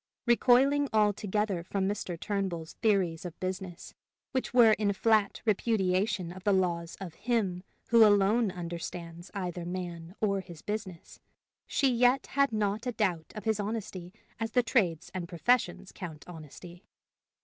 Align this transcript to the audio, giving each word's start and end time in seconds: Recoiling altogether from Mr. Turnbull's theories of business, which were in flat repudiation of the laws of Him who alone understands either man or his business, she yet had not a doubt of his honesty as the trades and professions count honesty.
Recoiling 0.25 0.89
altogether 0.91 1.63
from 1.63 1.87
Mr. 1.87 2.19
Turnbull's 2.19 2.73
theories 2.81 3.23
of 3.23 3.39
business, 3.39 3.93
which 4.31 4.51
were 4.51 4.71
in 4.71 4.91
flat 4.93 5.43
repudiation 5.45 6.31
of 6.31 6.43
the 6.43 6.51
laws 6.51 6.97
of 6.99 7.13
Him 7.13 7.61
who 7.89 8.03
alone 8.03 8.49
understands 8.49 9.29
either 9.35 9.63
man 9.63 10.15
or 10.19 10.41
his 10.41 10.63
business, 10.63 11.19
she 11.67 11.87
yet 11.91 12.25
had 12.33 12.51
not 12.51 12.87
a 12.87 12.93
doubt 12.93 13.31
of 13.35 13.43
his 13.43 13.59
honesty 13.59 14.11
as 14.39 14.53
the 14.53 14.63
trades 14.63 15.11
and 15.13 15.29
professions 15.29 15.91
count 15.91 16.27
honesty. 16.27 16.83